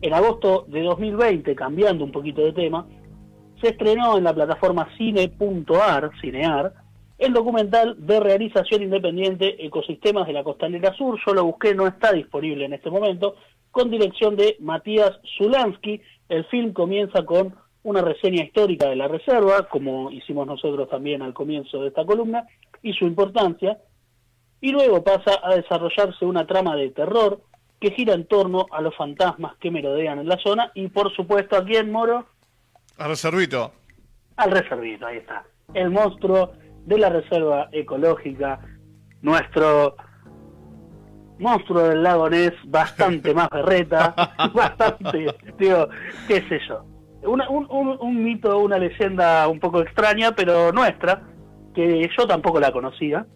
En 0.02 0.14
agosto 0.14 0.64
de 0.68 0.82
2020, 0.82 1.54
cambiando 1.54 2.04
un 2.04 2.12
poquito 2.12 2.42
de 2.42 2.52
tema, 2.52 2.86
se 3.60 3.68
estrenó 3.68 4.16
en 4.16 4.24
la 4.24 4.34
plataforma 4.34 4.88
cine.ar, 4.96 6.10
cinear, 6.20 6.72
el 7.18 7.34
documental 7.34 7.94
de 7.98 8.18
realización 8.18 8.82
independiente 8.82 9.66
Ecosistemas 9.66 10.26
de 10.26 10.32
la 10.32 10.42
Costanera 10.42 10.94
Sur. 10.94 11.18
Yo 11.24 11.34
lo 11.34 11.44
busqué, 11.44 11.74
no 11.74 11.86
está 11.86 12.12
disponible 12.12 12.64
en 12.64 12.72
este 12.72 12.90
momento, 12.90 13.34
con 13.70 13.90
dirección 13.90 14.36
de 14.36 14.56
Matías 14.60 15.12
Zulansky. 15.36 16.00
El 16.30 16.46
film 16.46 16.72
comienza 16.72 17.26
con 17.26 17.54
una 17.82 18.00
reseña 18.00 18.42
histórica 18.42 18.88
de 18.88 18.96
la 18.96 19.08
reserva, 19.08 19.68
como 19.68 20.10
hicimos 20.10 20.46
nosotros 20.46 20.88
también 20.88 21.20
al 21.20 21.34
comienzo 21.34 21.82
de 21.82 21.88
esta 21.88 22.06
columna, 22.06 22.46
y 22.82 22.94
su 22.94 23.04
importancia, 23.04 23.78
y 24.60 24.72
luego 24.72 25.02
pasa 25.02 25.40
a 25.42 25.54
desarrollarse 25.54 26.24
una 26.24 26.46
trama 26.46 26.76
de 26.76 26.90
terror 26.90 27.40
que 27.80 27.92
gira 27.92 28.14
en 28.14 28.26
torno 28.26 28.66
a 28.70 28.80
los 28.82 28.94
fantasmas 28.94 29.56
que 29.56 29.70
merodean 29.70 30.18
en 30.18 30.28
la 30.28 30.38
zona 30.38 30.70
y 30.74 30.88
por 30.88 31.14
supuesto 31.14 31.56
aquí 31.56 31.76
en 31.76 31.90
Moro 31.90 32.26
al 32.98 33.08
reservito. 33.08 33.72
Al 34.36 34.50
reservito 34.50 35.06
ahí 35.06 35.16
está. 35.16 35.42
El 35.72 35.90
monstruo 35.90 36.52
de 36.84 36.98
la 36.98 37.08
reserva 37.08 37.68
ecológica 37.72 38.60
nuestro 39.22 39.96
monstruo 41.38 41.88
del 41.88 42.02
lago 42.02 42.28
Ness 42.28 42.52
bastante 42.66 43.32
más 43.34 43.48
berreta 43.48 44.14
bastante 44.52 45.34
digo 45.58 45.88
qué 46.28 46.42
sé 46.48 46.60
yo. 46.68 46.84
Un, 47.22 47.42
un, 47.48 47.98
un 48.00 48.24
mito 48.24 48.58
una 48.58 48.78
leyenda 48.78 49.48
un 49.48 49.58
poco 49.58 49.80
extraña 49.80 50.32
pero 50.32 50.70
nuestra 50.72 51.22
que 51.74 52.06
yo 52.18 52.26
tampoco 52.26 52.60
la 52.60 52.72
conocía 52.72 53.26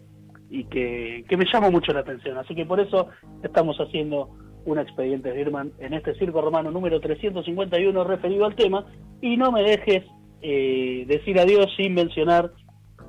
y 0.49 0.63
que, 0.65 1.25
me 1.37 1.45
llamó 1.51 1.71
mucho 1.71 1.91
la 1.93 2.01
atención. 2.01 2.37
Así 2.37 2.53
que 2.55 2.65
por 2.65 2.79
eso 2.79 3.07
estamos 3.43 3.77
haciendo 3.77 4.29
un 4.65 4.79
expediente 4.79 5.31
Birman 5.31 5.71
en 5.79 5.93
este 5.93 6.15
circo 6.15 6.41
romano 6.41 6.71
número 6.71 6.99
351 6.99 8.03
referido 8.03 8.45
al 8.45 8.55
tema. 8.55 8.85
Y 9.21 9.37
no 9.37 9.51
me 9.51 9.61
dejes 9.63 10.03
eh, 10.41 11.05
decir 11.07 11.39
adiós 11.39 11.67
sin 11.77 11.93
mencionar, 11.93 12.51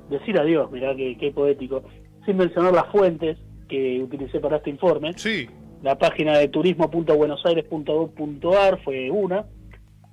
decir 0.09 0.39
adiós, 0.39 0.71
mirá 0.71 0.95
qué, 0.95 1.33
poético, 1.33 1.83
sin 2.25 2.37
mencionar 2.37 2.73
las 2.73 2.87
fuentes 2.87 3.37
que 3.67 4.01
utilicé 4.01 4.39
para 4.39 4.57
este 4.57 4.69
informe. 4.69 5.13
Sí. 5.13 5.49
La 5.83 5.97
página 5.97 6.37
de 6.37 6.47
turismo.buenosaires.gov.ar 6.47 8.83
fue 8.83 9.11
una, 9.11 9.45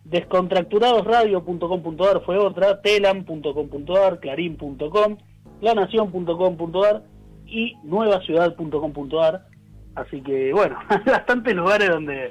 descontracturadosradio.com.ar 0.04 2.22
fue 2.24 2.36
otra, 2.36 2.82
telam.com.ar, 2.82 4.20
clarín.com, 4.20 5.16
lanación.com.ar 5.62 7.13
y 7.46 7.76
nuevaciudad.com.ar. 7.84 9.46
Así 9.94 10.20
que 10.22 10.52
bueno, 10.52 10.78
hay 10.88 11.02
bastantes 11.04 11.54
lugares 11.54 11.90
donde, 11.90 12.30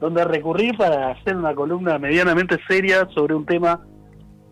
donde 0.00 0.24
recurrir 0.24 0.76
para 0.76 1.10
hacer 1.12 1.36
una 1.36 1.54
columna 1.54 1.98
medianamente 1.98 2.58
seria 2.66 3.08
sobre 3.14 3.34
un 3.34 3.44
tema, 3.46 3.84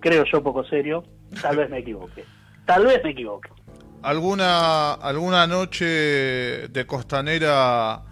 creo 0.01 0.25
yo, 0.25 0.43
poco 0.43 0.65
serio. 0.65 1.05
Tal 1.41 1.57
vez 1.57 1.71
me 1.71 1.79
equivoque. 1.79 2.25
Tal 2.67 2.85
vez 2.85 3.03
me 3.03 3.11
equivoque. 3.11 3.51
¿Alguna, 4.03 4.95
alguna 4.95 5.47
noche 5.47 5.85
de 6.69 6.87
costanera 6.87 8.03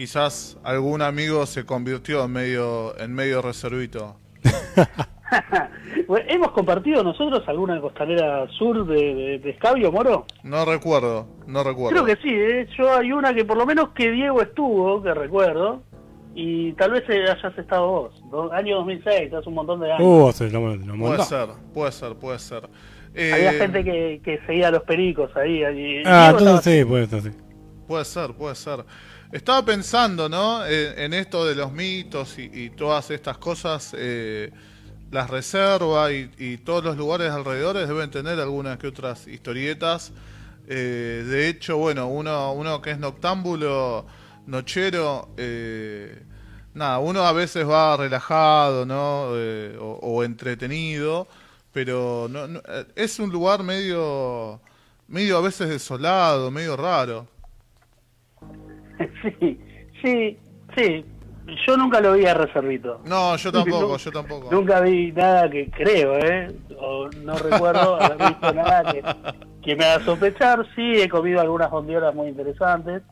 quizás 0.00 0.56
algún 0.64 1.02
amigo 1.02 1.44
se 1.44 1.66
convirtió 1.66 2.24
en 2.24 2.30
medio, 2.32 2.98
en 2.98 3.12
medio 3.12 3.42
reservito. 3.42 4.18
¿Hemos 6.28 6.52
compartido 6.52 7.02
nosotros 7.02 7.42
alguna 7.46 7.80
costanera 7.80 8.48
sur 8.58 8.86
de, 8.86 9.38
de, 9.38 9.50
Escabio, 9.50 9.92
Moro? 9.92 10.26
No 10.42 10.64
recuerdo, 10.64 11.26
no 11.46 11.62
recuerdo. 11.62 11.90
Creo 11.90 12.04
que 12.04 12.22
sí, 12.22 12.32
¿eh? 12.32 12.68
yo 12.76 12.94
hay 12.94 13.12
una 13.12 13.34
que 13.34 13.44
por 13.44 13.56
lo 13.56 13.66
menos 13.66 13.90
que 13.90 14.10
Diego 14.10 14.42
estuvo, 14.42 15.02
que 15.02 15.14
recuerdo, 15.14 15.82
y 16.34 16.72
tal 16.72 16.92
vez 16.92 17.04
hayas 17.08 17.58
estado 17.58 18.10
vos, 18.32 18.52
año 18.52 18.76
2006, 18.76 19.32
hace 19.32 19.48
un 19.48 19.54
montón 19.54 19.80
de 19.80 19.92
años. 19.92 20.02
Uh, 20.02 20.32
puede 20.98 21.24
ser, 21.24 21.48
puede 21.72 21.92
ser, 21.92 22.14
puede 22.14 22.38
ser. 22.38 22.68
Había 23.12 23.52
eh, 23.52 23.58
gente 23.58 23.82
que, 23.82 24.20
que 24.24 24.40
seguía 24.46 24.68
a 24.68 24.70
los 24.70 24.84
pericos 24.84 25.34
ahí. 25.36 25.62
ah, 26.04 26.28
entonces 26.30 26.78
sí, 26.78 26.84
puede 26.84 27.06
ser, 27.06 27.22
sí. 27.22 27.30
Puede 27.88 28.04
ser, 28.04 28.32
puede 28.34 28.54
ser. 28.54 28.84
Estaba 29.32 29.64
pensando, 29.64 30.28
¿no? 30.28 30.64
En, 30.64 31.12
esto 31.12 31.44
de 31.44 31.56
los 31.56 31.72
mitos 31.72 32.38
y, 32.38 32.70
todas 32.70 33.10
estas 33.10 33.38
cosas. 33.38 33.94
Eh, 33.98 34.50
las 35.10 35.28
reservas 35.28 36.12
y, 36.12 36.58
todos 36.58 36.84
los 36.84 36.96
lugares 36.96 37.30
alrededor 37.30 37.76
deben 37.76 38.10
tener 38.10 38.38
algunas 38.40 38.78
que 38.78 38.86
otras 38.86 39.26
historietas. 39.26 40.12
Eh, 40.68 41.24
de 41.26 41.48
hecho, 41.48 41.78
bueno, 41.78 42.06
uno, 42.08 42.52
uno 42.52 42.80
que 42.80 42.92
es 42.92 42.98
noctámbulo, 42.98 44.06
nochero, 44.46 45.30
eh, 45.36 46.22
nada, 46.74 47.00
uno 47.00 47.22
a 47.22 47.32
veces 47.32 47.68
va 47.68 47.96
relajado, 47.96 48.86
¿no? 48.86 49.30
o, 49.80 50.22
entretenido, 50.22 51.26
pero 51.72 52.28
no, 52.30 52.60
es 52.94 53.18
un 53.18 53.30
lugar 53.30 53.64
medio, 53.64 54.60
medio 55.08 55.38
a 55.38 55.40
veces 55.40 55.68
desolado, 55.68 56.50
medio 56.50 56.76
raro. 56.76 57.26
Sí, 59.40 59.58
sí, 60.02 60.38
sí. 60.76 61.04
Yo 61.66 61.76
nunca 61.76 62.00
lo 62.00 62.14
vi 62.14 62.26
a 62.26 62.34
Reservito. 62.34 63.00
No, 63.04 63.36
yo 63.36 63.52
tampoco, 63.52 63.96
yo 63.96 64.12
tampoco. 64.12 64.48
Nunca 64.50 64.80
vi 64.80 65.12
nada 65.12 65.50
que 65.50 65.70
creo, 65.70 66.18
¿eh? 66.18 66.54
O 66.78 67.08
no 67.22 67.36
recuerdo 67.38 67.96
haber 68.00 68.28
visto 68.28 68.52
nada 68.52 68.92
que, 69.62 69.76
me 69.76 69.84
haga 69.84 70.04
sospechar. 70.04 70.66
Sí, 70.74 71.00
he 71.00 71.08
comido 71.08 71.40
algunas 71.40 71.70
bondiolas 71.70 72.14
muy 72.14 72.28
interesantes. 72.28 73.02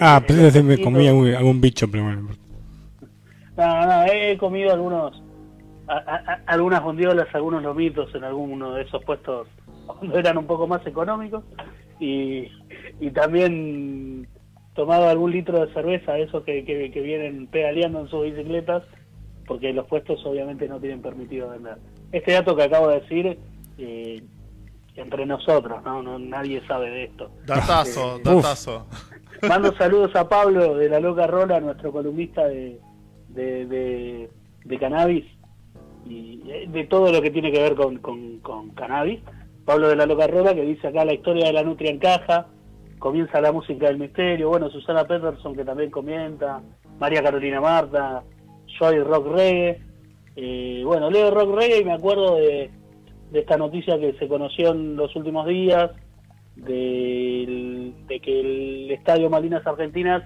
Ah, 0.00 0.20
eh, 0.22 0.26
pensé 0.26 0.52
que 0.52 0.62
me 0.62 0.80
comía 0.80 1.10
algún, 1.10 1.60
bicho, 1.60 1.90
pero 1.90 2.04
bueno. 2.04 2.28
No, 3.56 3.86
no, 3.86 4.04
he 4.06 4.38
comido 4.38 4.72
algunos, 4.72 5.22
algunas 6.46 6.82
bondiolas, 6.82 7.26
algunos 7.34 7.62
lomitos 7.62 8.14
en 8.14 8.24
alguno 8.24 8.74
de 8.74 8.82
esos 8.82 9.04
puestos 9.04 9.48
cuando 9.86 10.18
eran 10.18 10.38
un 10.38 10.46
poco 10.46 10.66
más 10.66 10.86
económicos. 10.86 11.44
Y, 12.00 12.48
y 13.00 13.10
también 13.12 14.26
tomado 14.74 15.08
algún 15.08 15.32
litro 15.32 15.64
de 15.64 15.72
cerveza, 15.72 16.18
esos 16.18 16.44
que, 16.44 16.64
que, 16.64 17.00
vienen 17.00 17.46
pedaleando 17.46 18.00
en 18.00 18.08
sus 18.08 18.24
bicicletas, 18.24 18.82
porque 19.46 19.72
los 19.72 19.86
puestos 19.86 20.24
obviamente 20.24 20.68
no 20.68 20.80
tienen 20.80 21.02
permitido 21.02 21.50
vender. 21.50 21.76
Este 22.10 22.32
dato 22.32 22.56
que 22.56 22.62
acabo 22.62 22.88
de 22.88 23.00
decir, 23.00 23.38
eh, 23.78 24.22
entre 24.96 25.26
nosotros, 25.26 25.82
¿no? 25.84 26.02
¿no? 26.02 26.18
Nadie 26.18 26.62
sabe 26.66 26.90
de 26.90 27.04
esto. 27.04 27.30
Datazo, 27.46 28.16
eh, 28.16 28.20
datazo. 28.24 28.86
Mando 29.48 29.74
saludos 29.76 30.14
a 30.14 30.28
Pablo 30.28 30.76
de 30.76 30.88
La 30.88 31.00
Loca 31.00 31.26
Rola, 31.26 31.60
nuestro 31.60 31.90
columnista 31.90 32.46
de, 32.46 32.78
de, 33.28 34.28
de, 34.64 34.78
cannabis 34.78 35.24
y 36.06 36.42
eh, 36.46 36.66
de 36.68 36.84
todo 36.84 37.10
lo 37.10 37.20
que 37.20 37.30
tiene 37.30 37.50
que 37.50 37.60
ver 37.60 37.74
con, 37.74 37.98
con, 37.98 38.38
con 38.38 38.70
cannabis. 38.70 39.20
Pablo 39.64 39.88
de 39.88 39.96
La 39.96 40.06
Loca 40.06 40.26
Rola 40.26 40.54
que 40.54 40.62
dice 40.62 40.88
acá 40.88 41.04
la 41.04 41.14
historia 41.14 41.46
de 41.46 41.52
la 41.52 41.62
nutria 41.62 41.90
en 41.90 41.98
caja, 41.98 42.46
comienza 43.02 43.40
la 43.40 43.50
música 43.50 43.88
del 43.88 43.98
misterio, 43.98 44.48
bueno, 44.48 44.70
Susana 44.70 45.04
Peterson 45.04 45.56
que 45.56 45.64
también 45.64 45.90
comenta, 45.90 46.62
María 47.00 47.20
Carolina 47.20 47.60
Marta, 47.60 48.22
Joy 48.78 49.00
Rock 49.00 49.26
Reggae, 49.26 49.80
Eh, 50.34 50.82
bueno, 50.86 51.10
leo 51.10 51.30
rock 51.30 51.50
reggae 51.58 51.80
y 51.80 51.84
me 51.84 51.92
acuerdo 51.92 52.36
de, 52.36 52.70
esta 53.34 53.56
noticia 53.58 53.98
que 53.98 54.14
se 54.14 54.28
conoció 54.28 54.70
en 54.70 54.96
los 54.96 55.14
últimos 55.16 55.46
días, 55.46 55.90
de, 56.56 57.92
de 58.06 58.20
que 58.20 58.40
el 58.40 58.90
Estadio 58.92 59.28
Malinas 59.28 59.66
Argentinas 59.66 60.22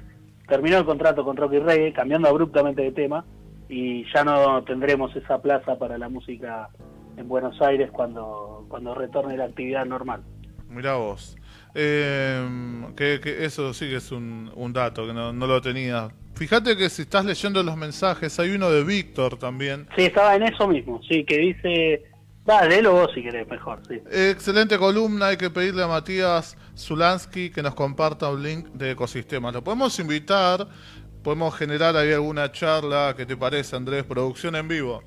terminó 0.47 0.78
el 0.78 0.85
contrato 0.85 1.25
con 1.25 1.37
Rock 1.37 1.54
y 1.54 1.59
Reggae, 1.59 1.92
cambiando 1.92 2.28
abruptamente 2.28 2.83
de 2.83 2.92
tema, 2.92 3.25
y 3.68 4.04
ya 4.12 4.23
no 4.23 4.62
tendremos 4.62 5.16
esa 5.16 5.40
plaza 5.42 5.76
para 5.76 5.99
la 5.99 6.09
música 6.09 6.68
en 7.16 7.26
Buenos 7.26 7.61
Aires 7.62 7.90
cuando, 7.90 8.64
cuando 8.68 8.95
retorne 8.95 9.37
la 9.37 9.47
actividad 9.47 9.87
normal. 9.87 10.21
Mirá 10.68 10.94
vos. 10.94 11.37
Eh, 11.75 12.42
que, 12.96 13.20
que, 13.20 13.44
eso 13.44 13.75
sí 13.75 13.88
que 13.88 13.96
es 13.96 14.11
un, 14.11 14.50
un 14.54 14.73
dato 14.73 15.06
que 15.06 15.12
no, 15.12 15.32
no, 15.32 15.46
lo 15.46 15.61
tenía. 15.61 16.08
Fíjate 16.35 16.76
que 16.76 16.88
si 16.88 17.02
estás 17.02 17.25
leyendo 17.25 17.62
los 17.62 17.76
mensajes, 17.76 18.38
hay 18.40 18.50
uno 18.50 18.70
de 18.70 18.82
Víctor 18.82 19.38
también. 19.38 19.87
Sí, 19.94 20.04
estaba 20.04 20.37
en 20.37 20.44
eso 20.44 20.66
mismo, 20.68 21.00
sí, 21.08 21.25
que 21.25 21.38
dice... 21.38 22.04
Dale, 22.46 22.76
léelo 22.76 22.92
vos 22.92 23.11
si 23.12 23.23
querés, 23.23 23.46
mejor, 23.49 23.80
sí. 23.88 24.00
Excelente 24.11 24.78
columna, 24.78 25.28
hay 25.28 25.37
que 25.37 25.50
pedirle 25.50 25.82
a 25.82 25.88
Matías 25.88 26.56
Zulansky 26.78 27.50
que 27.50 27.61
nos 27.61 27.75
comparta 27.75 28.30
un 28.30 28.42
link 28.42 28.68
de 28.68 28.92
ecosistemas. 28.92 29.52
Lo 29.52 29.64
podemos 29.64 29.99
invitar, 29.99 30.66
podemos 31.25 31.54
generar 31.56 31.96
ahí 31.96 32.12
alguna 32.12 32.52
charla, 32.52 33.14
¿qué 33.16 33.26
te 33.26 33.37
parece 33.37 33.75
Andrés? 33.75 34.04
Producción 34.04 34.54
en 34.54 34.68
vivo. 34.68 35.02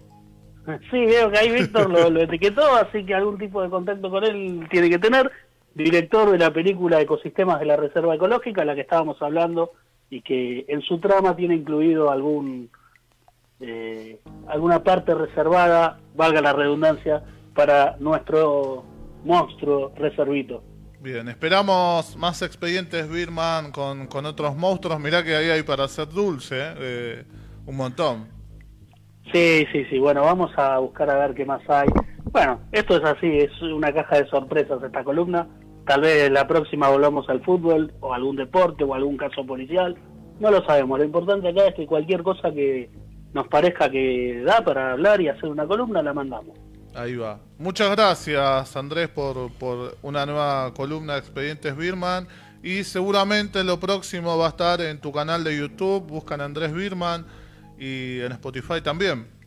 Sí, 0.91 1.05
veo 1.05 1.31
que 1.31 1.37
ahí 1.37 1.51
Víctor 1.51 1.89
lo, 1.89 2.09
lo 2.09 2.21
etiquetó, 2.21 2.75
así 2.75 3.05
que 3.05 3.15
algún 3.15 3.37
tipo 3.37 3.63
de 3.63 3.69
contacto 3.69 4.09
con 4.09 4.23
él 4.23 4.67
tiene 4.69 4.89
que 4.89 4.99
tener 4.99 5.31
director 5.73 6.31
de 6.31 6.37
la 6.37 6.51
película 6.51 7.01
Ecosistemas 7.01 7.59
de 7.59 7.65
la 7.65 7.77
Reserva 7.77 8.15
Ecológica, 8.15 8.65
la 8.65 8.75
que 8.75 8.81
estábamos 8.81 9.21
hablando, 9.21 9.71
y 10.09 10.21
que 10.21 10.65
en 10.67 10.81
su 10.81 10.99
trama 10.99 11.35
tiene 11.35 11.55
incluido 11.55 12.11
algún 12.11 12.69
eh, 13.59 14.19
alguna 14.47 14.83
parte 14.83 15.13
reservada, 15.13 15.99
valga 16.15 16.41
la 16.41 16.53
redundancia, 16.53 17.23
para 17.53 17.97
nuestro 17.99 18.85
monstruo 19.25 19.91
reservito. 19.95 20.63
Bien, 21.01 21.27
esperamos 21.27 22.15
más 22.17 22.41
expedientes 22.41 23.09
Birman 23.09 23.71
con, 23.71 24.07
con 24.07 24.25
otros 24.25 24.55
monstruos. 24.55 24.99
Mirá 24.99 25.23
que 25.23 25.35
ahí 25.35 25.49
hay 25.49 25.63
para 25.63 25.85
hacer 25.85 26.09
dulce, 26.09 26.55
eh, 26.57 27.23
un 27.65 27.75
montón. 27.75 28.27
Sí, 29.31 29.65
sí, 29.71 29.85
sí. 29.89 29.99
Bueno, 29.99 30.21
vamos 30.23 30.51
a 30.57 30.77
buscar 30.79 31.09
a 31.09 31.17
ver 31.19 31.35
qué 31.35 31.45
más 31.45 31.61
hay. 31.69 31.87
Bueno, 32.31 32.59
esto 32.71 32.97
es 32.97 33.03
así, 33.03 33.27
es 33.39 33.61
una 33.61 33.91
caja 33.91 34.17
de 34.21 34.29
sorpresas 34.29 34.81
esta 34.83 35.03
columna. 35.03 35.47
Tal 35.87 36.01
vez 36.01 36.29
la 36.29 36.47
próxima 36.47 36.89
volvamos 36.89 37.27
al 37.29 37.43
fútbol 37.43 37.91
o 38.01 38.13
algún 38.13 38.35
deporte 38.35 38.83
o 38.83 38.93
algún 38.93 39.17
caso 39.17 39.45
policial. 39.45 39.95
No 40.39 40.51
lo 40.51 40.63
sabemos. 40.65 40.99
Lo 40.99 41.05
importante 41.05 41.49
acá 41.49 41.67
es 41.67 41.75
que 41.75 41.87
cualquier 41.87 42.21
cosa 42.21 42.51
que 42.51 42.91
nos 43.33 43.47
parezca 43.47 43.89
que 43.89 44.43
da 44.45 44.63
para 44.63 44.91
hablar 44.91 45.19
y 45.21 45.27
hacer 45.27 45.49
una 45.49 45.65
columna, 45.65 46.03
la 46.03 46.13
mandamos. 46.13 46.55
Ahí 46.93 47.15
va. 47.15 47.39
Muchas 47.57 47.89
gracias, 47.91 48.75
Andrés, 48.75 49.09
por, 49.09 49.51
por 49.53 49.97
una 50.03 50.25
nueva 50.25 50.71
columna 50.75 51.13
de 51.13 51.19
Expedientes 51.19 51.75
Birman. 51.75 52.27
Y 52.61 52.83
seguramente 52.83 53.63
lo 53.63 53.79
próximo 53.79 54.37
va 54.37 54.47
a 54.47 54.49
estar 54.49 54.81
en 54.81 54.99
tu 54.99 55.11
canal 55.11 55.43
de 55.43 55.57
YouTube. 55.57 56.05
Buscan 56.05 56.41
Andrés 56.41 56.73
Birman 56.73 57.25
y 57.79 58.19
en 58.19 58.31
Spotify 58.33 58.81
también. 58.83 59.38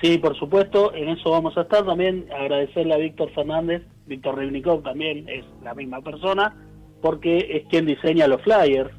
Sí, 0.00 0.18
por 0.18 0.36
supuesto, 0.38 0.94
en 0.94 1.08
eso 1.08 1.30
vamos 1.30 1.56
a 1.56 1.62
estar. 1.62 1.84
También 1.84 2.26
agradecerle 2.32 2.94
a 2.94 2.98
Víctor 2.98 3.32
Fernández, 3.34 3.82
Víctor 4.06 4.38
Rivnikov 4.38 4.82
también 4.82 5.28
es 5.28 5.44
la 5.62 5.74
misma 5.74 6.00
persona, 6.00 6.54
porque 7.02 7.38
es 7.50 7.66
quien 7.68 7.86
diseña 7.86 8.28
los 8.28 8.42
flyers 8.42 8.90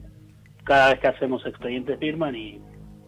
cada 0.63 0.89
vez 0.89 0.99
que 0.99 1.07
hacemos 1.07 1.45
Expedientes 1.45 1.97
Birman 1.99 2.35
y 2.35 2.61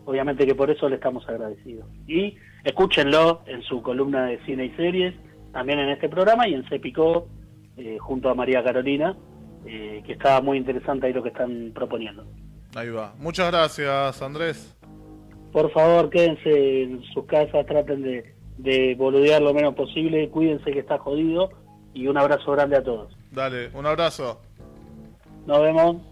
obviamente 0.06 0.46
que 0.46 0.56
por 0.56 0.72
eso 0.72 0.88
le 0.88 0.96
estamos 0.96 1.28
agradecidos. 1.28 1.86
Y 2.08 2.38
escúchenlo 2.64 3.42
en 3.46 3.62
su 3.64 3.82
columna 3.82 4.26
de 4.26 4.44
cine 4.46 4.66
y 4.66 4.72
series, 4.72 5.14
también 5.52 5.80
en 5.80 5.90
este 5.90 6.08
programa 6.08 6.48
y 6.48 6.54
en 6.54 6.68
Cepicó, 6.70 7.28
eh, 7.78 7.98
junto 8.00 8.30
a 8.30 8.36
María 8.36 8.64
Carolina, 8.64 9.16
eh, 9.66 10.02
que 10.06 10.14
está 10.14 10.42
muy 10.42 10.58
interesante 10.58 11.08
ahí 11.08 11.14
lo 11.14 11.24
que 11.24 11.30
están 11.30 11.72
proponiendo. 11.74 12.26
Ahí 12.76 12.90
va. 12.90 13.14
Muchas 13.20 13.52
gracias, 13.52 14.22
Andrés. 14.22 14.78
Por 15.52 15.72
favor, 15.72 16.10
quédense 16.10 16.84
en 16.84 17.04
sus 17.14 17.26
casas, 17.26 17.66
traten 17.66 18.04
de, 18.04 18.34
de 18.58 18.96
boludear 18.96 19.42
lo 19.42 19.54
menos 19.54 19.76
posible, 19.76 20.30
cuídense 20.30 20.72
que 20.72 20.80
está 20.80 20.98
jodido 20.98 21.50
y 21.94 22.08
un 22.08 22.18
abrazo 22.18 22.52
grande 22.52 22.78
a 22.78 22.84
todos. 22.84 23.14
Dale, 23.32 23.70
un 23.74 23.86
abrazo. 23.86 24.40
Nos 25.46 25.62
vemos. 25.62 26.11